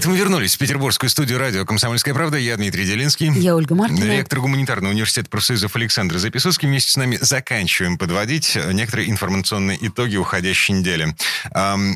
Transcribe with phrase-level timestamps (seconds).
[0.00, 2.38] Это мы вернулись в петербургскую студию радио «Комсомольская правда».
[2.38, 3.30] Я Дмитрий Делинский.
[3.38, 4.02] Я Ольга Маркина.
[4.02, 6.66] Ректор гуманитарного университета профсоюзов Александр Записовский.
[6.68, 11.14] Вместе с нами заканчиваем подводить некоторые информационные итоги уходящей недели.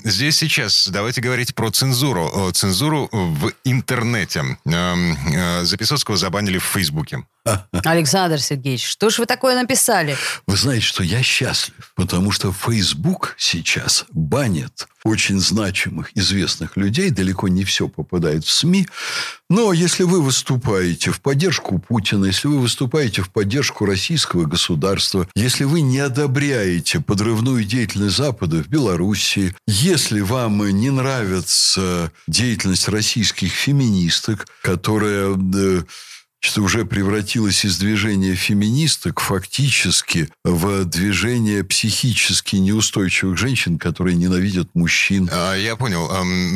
[0.04, 2.50] Здесь сейчас давайте говорить про цензуру.
[2.53, 4.59] Цензуру в интернете.
[4.67, 7.25] Э, Записовского забанили в Фейсбуке.
[7.84, 10.17] Александр Сергеевич, что ж вы такое написали?
[10.46, 17.11] Вы знаете, что я счастлив, потому что Facebook сейчас банит очень значимых, известных людей.
[17.11, 18.86] Далеко не все попадает в СМИ.
[19.50, 25.64] Но если вы выступаете в поддержку Путина, если вы выступаете в поддержку российского государства, если
[25.64, 34.47] вы не одобряете подрывную деятельность Запада в Белоруссии, если вам не нравится деятельность российских феминисток,
[34.62, 35.83] которая э,
[36.45, 45.28] что уже превратилось из движения феминисток фактически в движение психически неустойчивых женщин, которые ненавидят мужчин.
[45.33, 46.11] А, я понял.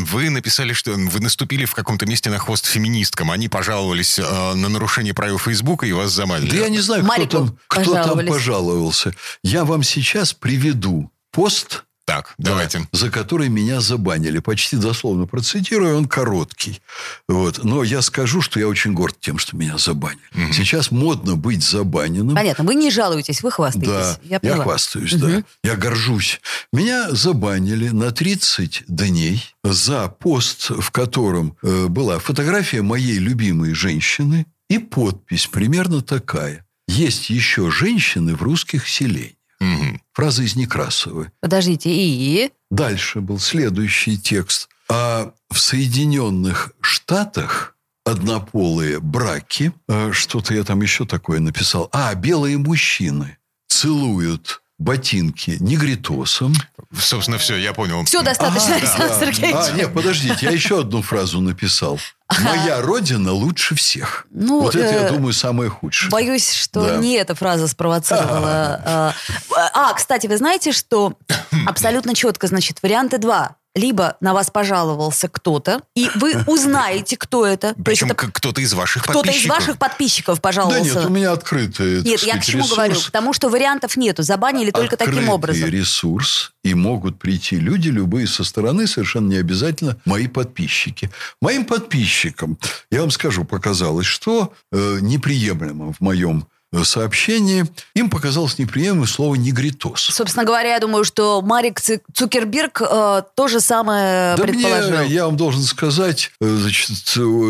[0.05, 3.31] Вы написали, что вы наступили в каком-то месте на хвост феминисткам.
[3.31, 6.51] Они пожаловались а, на нарушение правил Фейсбука и вас заманили.
[6.51, 9.15] Да я не знаю, кто там, кто там пожаловался.
[9.43, 12.79] Я вам сейчас приведу пост так, давайте.
[12.79, 14.39] Да, за который меня забанили.
[14.39, 16.81] Почти дословно процитирую, он короткий.
[17.29, 17.63] Вот.
[17.65, 20.23] Но я скажу, что я очень горд тем, что меня забанили.
[20.35, 20.55] Угу.
[20.55, 22.35] Сейчас модно быть забаненным.
[22.35, 22.65] Понятно.
[22.65, 23.91] Вы не жалуетесь, вы хвастаетесь.
[23.91, 25.27] Да, я, я хвастаюсь, угу.
[25.27, 25.43] да.
[25.63, 26.41] Я горжусь.
[26.73, 34.47] Меня забанили на 30 дней за пост, в котором э, была фотография моей любимой женщины
[34.71, 36.65] и подпись примерно такая.
[36.87, 39.38] Есть еще женщины в русских селениях.
[39.61, 40.01] Угу.
[40.13, 41.29] Фраза из Некрасовой.
[41.41, 42.51] Подождите, и?
[42.71, 44.69] Дальше был следующий текст.
[44.89, 51.89] А в Соединенных Штатах однополые браки, а что-то я там еще такое написал.
[51.93, 53.39] А, белые мужчины
[53.69, 56.55] целуют ботинки негритосом.
[56.97, 58.05] Собственно, все, я понял.
[58.05, 59.21] Все достаточно, ага, Александр да.
[59.21, 59.57] Сергеевич.
[59.57, 61.99] А, нет, подождите, я еще одну фразу написал.
[62.41, 64.27] Моя родина лучше всех.
[64.31, 66.11] Ну, вот это, я э, думаю, самое худшее.
[66.11, 66.97] Боюсь, что да.
[66.97, 68.83] не эта фраза спровоцировала.
[68.85, 69.15] А,
[69.75, 71.15] а, кстати, вы знаете, что
[71.67, 77.75] абсолютно четко, значит, варианты два либо на вас пожаловался кто-то, и вы узнаете, кто это.
[77.85, 79.45] Причем это кто-то из ваших кто-то подписчиков.
[79.45, 80.95] Кто-то из ваших подписчиков пожаловался.
[80.95, 82.75] Да нет, у меня открытый Нет, я к чему ресурс.
[82.75, 83.01] говорю?
[83.07, 84.23] Потому что вариантов нету.
[84.23, 85.69] Забанили только Открытый таким образом.
[85.69, 91.11] ресурс, и могут прийти люди любые со стороны, совершенно не обязательно мои подписчики.
[91.41, 92.59] Моим подписчикам,
[92.91, 96.47] я вам скажу, показалось, что э, неприемлемо в моем
[96.85, 97.65] сообщении,
[97.95, 100.03] им показалось неприемлемым слово «негритос».
[100.13, 104.99] Собственно говоря, я думаю, что Марик Цукерберг э, то же самое да предположил.
[104.99, 106.91] Мне, я вам должен сказать, э, значит,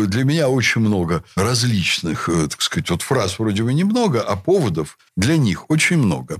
[0.09, 4.97] для меня очень много различных, э, так сказать, вот фраз вроде бы немного, а поводов
[5.17, 6.37] для них очень много.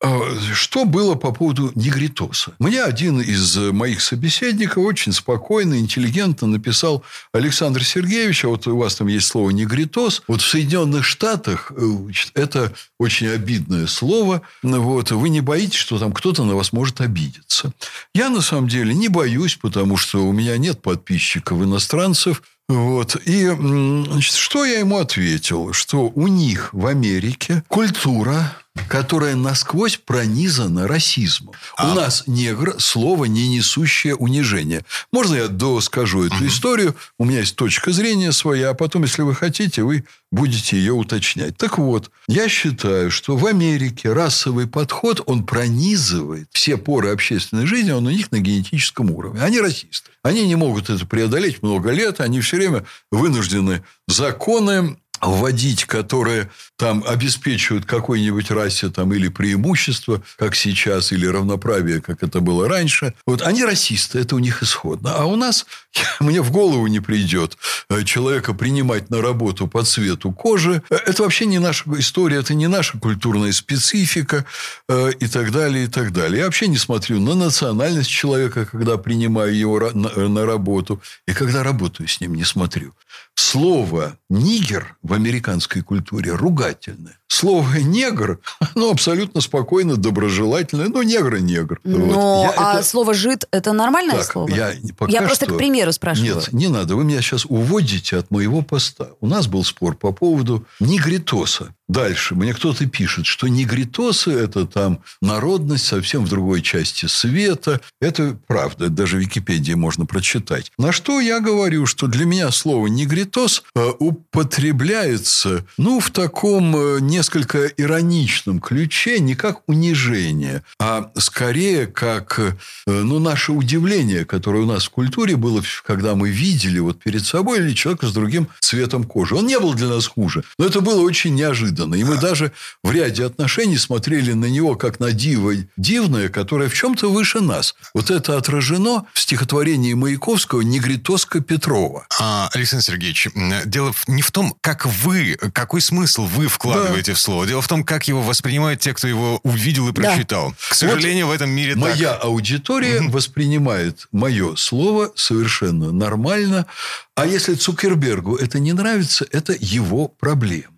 [0.00, 0.20] А,
[0.54, 2.52] что было по поводу негритоса?
[2.60, 8.94] Мне один из моих собеседников очень спокойно, интеллигентно написал Александр Сергеевич, а вот у вас
[8.94, 10.22] там есть слово негритос.
[10.28, 14.42] Вот в Соединенных Штатах э, это очень обидное слово.
[14.62, 17.72] Вот, вы не боитесь, что там кто-то на вас может обидеться.
[18.14, 22.42] Я на самом деле не боюсь, потому что у меня нет подписчиков иностранцев.
[22.68, 23.16] Вот.
[23.24, 25.72] И значит, что я ему ответил?
[25.72, 28.54] Что у них в Америке культура
[28.88, 31.54] которая насквозь пронизана расизмом.
[31.76, 31.92] А...
[31.92, 34.84] У нас негр– слово, не несущее унижение.
[35.12, 36.46] Можно я доскажу эту угу.
[36.46, 36.96] историю?
[37.18, 41.56] У меня есть точка зрения своя, а потом, если вы хотите, вы будете ее уточнять.
[41.56, 47.90] Так вот, я считаю, что в Америке расовый подход, он пронизывает все поры общественной жизни,
[47.90, 49.40] он у них на генетическом уровне.
[49.40, 50.10] Они расисты.
[50.22, 57.02] Они не могут это преодолеть много лет, они все время вынуждены законы вводить, которые там
[57.06, 63.14] обеспечивают какой-нибудь расе там или преимущество, как сейчас, или равноправие, как это было раньше.
[63.26, 65.14] Вот они расисты, это у них исходно.
[65.16, 65.66] А у нас,
[66.20, 67.58] мне в голову не придет
[67.90, 70.82] э, человека принимать на работу по цвету кожи.
[70.88, 74.44] Это вообще не наша история, это не наша культурная специфика
[74.88, 76.38] э, и так далее, и так далее.
[76.38, 82.08] Я вообще не смотрю на национальность человека, когда принимаю его на работу, и когда работаю
[82.08, 82.94] с ним, не смотрю.
[83.34, 87.18] Слово «нигер» в американской культуре ругательное.
[87.28, 88.40] Слово «негр»,
[88.74, 90.88] оно абсолютно спокойно, доброжелательное.
[90.88, 91.80] Ну, негр и негр.
[91.84, 92.42] Но, Вот.
[92.44, 94.48] Я а это- слово «жид»— это нормальное Так, слово?
[94.48, 96.34] Я, пока Я просто что- к примеру спрашиваю.
[96.36, 96.96] Нет, не надо.
[96.96, 99.08] Вы меня сейчас уводите от моего поста.
[99.20, 101.74] У нас был спор по поводу негритоса.
[101.88, 102.34] Дальше.
[102.34, 107.80] Мне кто-то пишет, что негритосы– это там народность совсем в другой части света.
[107.98, 108.90] Это правда.
[108.90, 110.70] Даже в Википедии можно прочитать.
[110.76, 117.00] На что я говорю, что для меня слово негритос э, употребляется, ну, в таком э,
[117.18, 122.52] несколько ироничном ключе, не как унижение, а скорее как, э,
[122.86, 127.58] ну, наше удивление, которое у нас в культуре было, когда мы видели вот перед собой
[127.58, 129.34] или человека с другим цветом кожи.
[129.34, 131.96] Он не был для нас хуже, но это было очень неожиданно.
[131.96, 132.52] И мы даже
[132.84, 137.74] в ряде отношений смотрели на него как на диво дивное, которое в чем-то выше нас.
[137.94, 142.06] Вот это отражено в стихотворении Маяковского «Негритоска Петрова».
[142.20, 143.26] А, Александр Сергеевич,
[143.64, 147.46] дело не в том, как вы, какой смысл вы вкладываете в слово.
[147.46, 150.02] Дело в том, как его воспринимают те, кто его увидел и Да.
[150.02, 150.54] прочитал.
[150.70, 152.24] К сожалению, в этом мире Моя так.
[152.24, 156.66] аудитория воспринимает мое слово совершенно нормально.
[157.14, 160.72] А если Цукербергу это не нравится, это его проблема.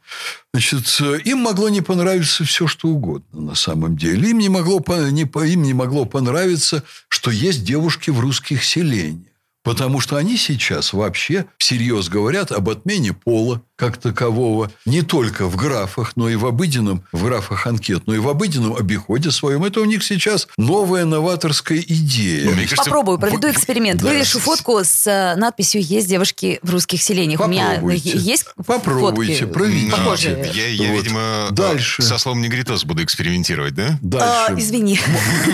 [0.52, 4.30] Значит, э, им могло не понравиться все, что угодно на самом деле.
[4.30, 9.26] Им не могло, не, им не могло понравиться, что есть девушки в русских селениях.
[9.62, 15.56] Потому что они сейчас вообще всерьез говорят об отмене пола как такового не только в
[15.56, 19.64] графах, но и в обыденном, в графах анкет, но и в обыденном обиходе своем.
[19.64, 22.44] Это у них сейчас новая новаторская идея.
[22.44, 24.02] Ну, кажется, Попробую, проведу вы- эксперимент.
[24.02, 24.08] да.
[24.08, 27.40] Вывешу фотку с э, надписью «Есть девушки в русских селениях».
[27.40, 28.10] У меня Попробуйте.
[28.10, 29.90] е- есть Попробуйте, фотки проведите.
[29.92, 30.50] похожие?
[30.54, 30.98] Я, я, Вот.
[31.02, 32.02] видимо, э, Дальше.
[32.02, 33.98] со словом негритос буду экспериментировать, да?
[34.02, 34.52] Дальше.
[34.52, 35.00] А, извини.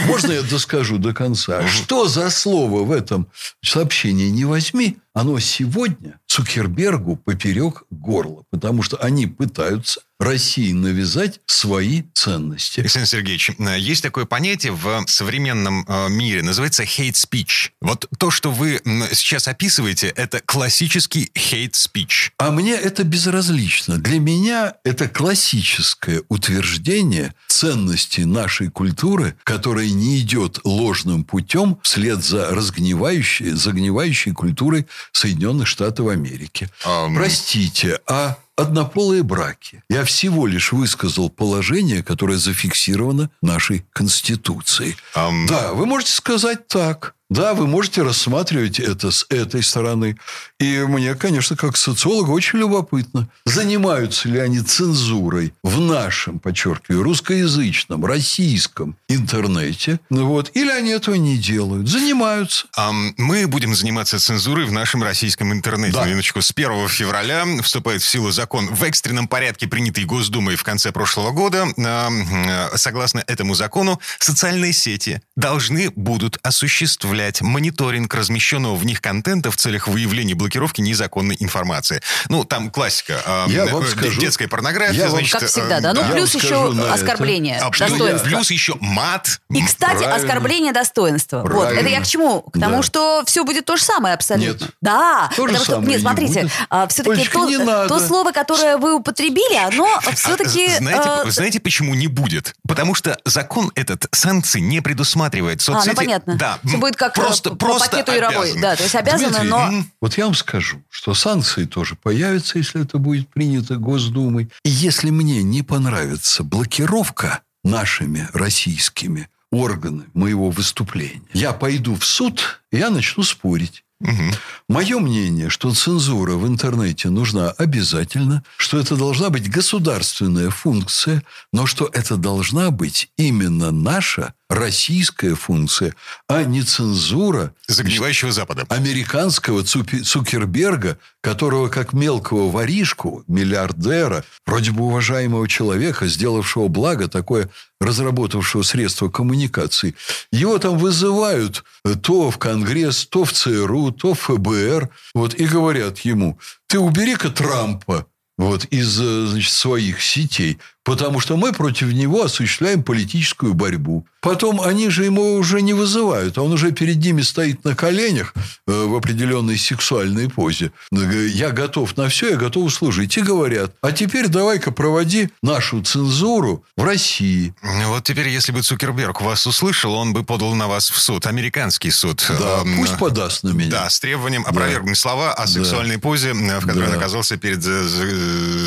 [0.09, 1.67] Можно я доскажу до конца?
[1.69, 3.29] Что за слово в этом
[3.65, 8.45] сообщении не возьми, оно сегодня Цукербергу поперек горла.
[8.51, 12.81] Потому что они пытаются России навязать свои ценности.
[12.81, 17.71] Александр Сергеевич, э, есть такое понятие в современном э, мире, называется hate speech.
[17.81, 18.81] Вот то, что вы
[19.13, 22.31] сейчас описываете, это классический hate speech.
[22.39, 23.99] А мне это безразлично.
[23.99, 32.55] Для меня это классическое утверждение ценности нашей культуры, которая не идет ложным путем вслед за
[32.55, 36.69] разгнивающей, загнивающей культурой Соединенных Штатов Америки.
[36.85, 37.15] Ам.
[37.15, 39.83] Простите, а однополые браки.
[39.89, 44.97] Я всего лишь высказал положение, которое зафиксировано нашей Конституцией.
[45.15, 45.47] Ам.
[45.47, 47.16] Да, вы можете сказать так.
[47.29, 50.17] Да, вы можете рассматривать это с этой стороны.
[50.61, 58.05] И мне, конечно, как социологу очень любопытно, занимаются ли они цензурой в нашем, подчеркиваю, русскоязычном,
[58.05, 61.89] российском интернете, ну вот, или они этого не делают.
[61.89, 62.67] Занимаются.
[62.77, 65.95] Ам, Мы будем заниматься цензурой в нашем российском интернете.
[65.95, 66.05] Да.
[66.05, 66.41] На Минуточку.
[66.43, 71.33] С 1 февраля вступает в силу закон в экстренном порядке, принятый Госдумой в конце прошлого
[71.33, 71.67] года.
[71.77, 79.51] Ам, э, Согласно этому закону, социальные сети должны будут осуществлять мониторинг размещенного в них контента
[79.51, 82.03] в целях выявления и блокировки незаконной информации.
[82.29, 83.21] Ну, там классика.
[83.27, 85.33] Ам, Я вам э, скажу- детская порнография, я вам- значит...
[85.41, 85.93] Как всегда, э, да.
[85.95, 86.95] Ну, Я плюс вам еще на это.
[86.95, 88.27] оскорбление А плюс, достоинства.
[88.29, 89.41] плюс еще мат.
[89.51, 90.15] И, кстати, Правильно.
[90.17, 91.43] оскорбление достоинства.
[91.43, 91.51] Вот.
[91.51, 91.81] Правильно.
[91.81, 92.43] Это я к чему?
[92.43, 92.83] К тому, Да.
[92.83, 94.65] что все будет то же самое абсолютно.
[94.65, 94.75] Нет.
[94.81, 95.31] Да.
[95.37, 96.93] То же потому что, нет, не смотрите, будет.
[96.93, 97.89] все-таки то, не надо.
[97.89, 100.77] то слово, которое вы употребили, оно А все-таки...
[100.79, 102.55] знаете, знаете, почему не будет?
[102.67, 105.61] Потому что закон этот санкций не предусматривает.
[105.67, 106.35] А, ну Соцсети, понятно.
[106.37, 108.37] Да, Все будет как просто, э, по просто пакету Яровой.
[108.37, 108.63] обязаны.
[108.63, 109.85] Да, то есть обязаны, Дмитрий, но...
[110.01, 114.49] Вот я вам скажу, что санкции тоже появятся, если это будет принято Госдумой.
[114.65, 122.63] И если мне не понравится блокировка нашими российскими органами моего выступления, я пойду в суд,
[122.71, 123.85] и я начну спорить.
[124.01, 124.33] Мгм.
[124.69, 131.23] Мое мнение, что цензура в интернете нужна обязательно, что это должна быть государственная функция,
[131.53, 135.95] но что это должна быть именно наша российская функция,
[136.29, 138.65] а не цензура Загнивающего Запада.
[138.69, 148.63] американского Цукерберга, которого как мелкого воришку, миллиардера, вроде бы уважаемого человека, сделавшего благо, такое разработавшего
[148.63, 149.95] средство коммуникации,
[150.33, 151.65] его там вызывают
[152.03, 157.31] то в Конгресс, то в ЦРУ, то в ФБР, вот, и говорят ему, ты убери-ка
[157.31, 158.07] Трампа,
[158.39, 164.07] вот, из э, значит, своих сетей, потому что мы против него осуществляем политическую борьбу.
[164.23, 168.35] Потом они же ему уже не вызывают, а он уже перед ними стоит на коленях
[168.67, 170.73] э, в определенной сексуальной позе.
[170.93, 173.17] Э, Я готов на все, я готов служить.
[173.19, 177.55] И говорят, а теперь давай-ка проводи нашу цензуру в России.
[177.63, 181.27] Ну, Вот теперь, если бы Цукерберг вас услышал, он бы подал на вас в суд,
[181.27, 182.25] американский суд.
[182.29, 183.71] Да, Эм, пусть подаст на меня.
[183.71, 185.47] Да, с требованием опровергнуть слова о Да.
[185.47, 186.93] сексуальной позе, э, в которой Да.
[186.93, 187.63] он оказался перед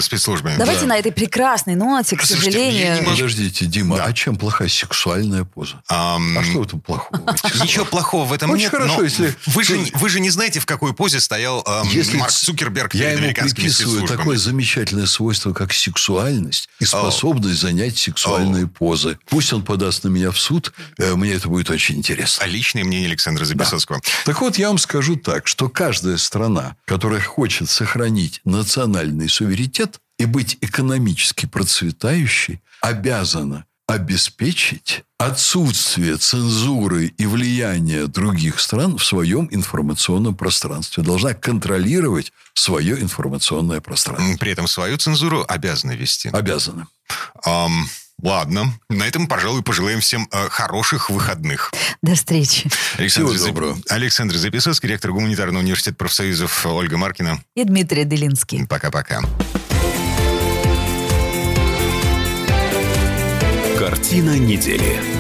[0.03, 0.55] спецслужбами.
[0.57, 0.87] Давайте Да.
[0.87, 2.93] на этой прекрасной ноте знаете, к Слушайте, сожалению...
[2.95, 4.05] не могу- Подождите, Дима, Да.
[4.05, 5.81] а чем плохая сексуальная поза?
[5.87, 7.35] Ам, А что в этом плохого?
[7.63, 8.71] Ничего плохого в этом Очень нет.
[8.71, 12.17] хорошо, если- вы, же, не- вы же не знаете, в какой позе стоял ам, Если
[12.17, 19.17] Марк Цукерберг Я ему приписываю такое замечательное свойство, как сексуальность и способность занять сексуальные позы.
[19.27, 22.43] Пусть он подаст на меня в суд, э, мне это будет очень интересно.
[22.43, 24.01] А личное мнение Александра Записоцкого.
[24.25, 30.25] Так вот, я вам скажу так, что каждая страна, которая хочет сохранить национальный суверенитет и
[30.25, 41.01] быть экономически процветающей, обязана обеспечить отсутствие цензуры и влияния других стран в своем информационном пространстве.
[41.01, 44.37] Должна контролировать свое информационное пространство.
[44.37, 46.29] При этом свою цензуру обязаны вести.
[46.29, 46.87] Обязана.
[47.43, 47.89] Ам,
[48.21, 48.79] ладно.
[48.89, 51.71] На этом, пожалуй, пожелаем всем э, хороших выходных.
[52.03, 52.69] До встречи.
[52.99, 53.77] Александр, Всего доброго.
[53.89, 57.43] Александр Записоцкий, ректор гуманитарного университета профсоюзов Ольга Маркина.
[57.55, 58.67] И Дмитрий Делинский.
[58.67, 59.21] Пока-пока.
[63.89, 65.18] Картина недели.